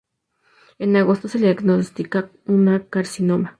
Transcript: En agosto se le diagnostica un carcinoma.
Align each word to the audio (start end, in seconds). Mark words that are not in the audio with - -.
En 0.79 0.95
agosto 0.95 1.27
se 1.27 1.37
le 1.37 1.45
diagnostica 1.45 2.31
un 2.47 2.79
carcinoma. 2.89 3.49